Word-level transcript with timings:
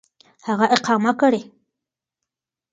هغه 0.47 0.65
اقامه 0.75 1.11
كړي. 1.19 1.41